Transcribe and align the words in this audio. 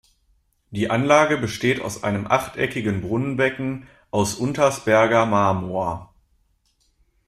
Die 0.71 0.89
Anlage 0.89 1.37
besteht 1.37 1.79
aus 1.79 2.03
einem 2.03 2.25
achteckigen 2.25 3.01
Brunnenbecken 3.01 3.87
aus 4.09 4.33
Untersberger 4.33 5.27
Marmor. 5.27 6.11